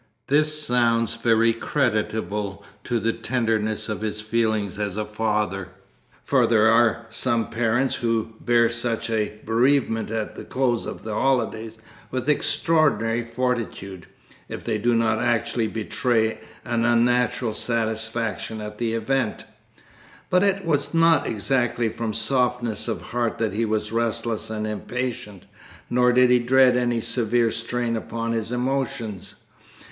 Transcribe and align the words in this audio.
This 0.25 0.59
sounds 0.63 1.13
very 1.13 1.53
creditable 1.53 2.63
to 2.85 2.99
the 2.99 3.13
tenderness 3.13 3.87
of 3.87 4.01
his 4.01 4.19
feelings 4.19 4.79
as 4.79 4.97
a 4.97 5.05
father 5.05 5.67
for 6.23 6.47
there 6.47 6.69
are 6.71 7.05
some 7.09 7.51
parents 7.51 7.93
who 7.93 8.33
bear 8.39 8.67
such 8.67 9.11
a 9.11 9.39
bereavement 9.45 10.09
at 10.09 10.33
the 10.33 10.43
close 10.43 10.87
of 10.87 11.03
the 11.03 11.13
holidays 11.13 11.77
with 12.09 12.27
extraordinary 12.27 13.23
fortitude, 13.23 14.07
if 14.49 14.63
they 14.63 14.79
do 14.79 14.95
not 14.95 15.19
actually 15.21 15.67
betray 15.67 16.39
an 16.65 16.83
unnatural 16.83 17.53
satisfaction 17.53 18.59
at 18.59 18.79
the 18.79 18.95
event. 18.95 19.45
But 20.31 20.41
it 20.41 20.65
was 20.65 20.95
not 20.95 21.27
exactly 21.27 21.89
from 21.89 22.15
softness 22.15 22.87
of 22.87 23.03
heart 23.03 23.37
that 23.37 23.53
he 23.53 23.65
was 23.65 23.91
restless 23.91 24.49
and 24.49 24.65
impatient, 24.65 25.43
nor 25.91 26.11
did 26.11 26.31
he 26.31 26.39
dread 26.39 26.75
any 26.75 27.01
severe 27.01 27.51
strain 27.51 27.95
upon 27.95 28.31
his 28.31 28.51
emotions. 28.51 29.35